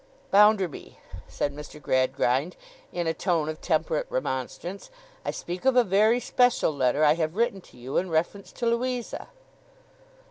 'Bounderby,' 0.31 0.97
said 1.27 1.53
Mr. 1.53 1.79
Gradgrind, 1.79 2.55
in 2.91 3.05
a 3.05 3.13
tone 3.13 3.47
of 3.49 3.61
temperate 3.61 4.07
remonstrance, 4.09 4.89
'I 5.23 5.29
speak 5.29 5.63
of 5.63 5.75
a 5.75 5.83
very 5.83 6.19
special 6.19 6.73
letter 6.75 7.03
I 7.05 7.13
have 7.13 7.35
written 7.35 7.61
to 7.61 7.77
you, 7.77 7.97
in 7.97 8.09
reference 8.09 8.51
to 8.53 8.65
Louisa. 8.65 9.27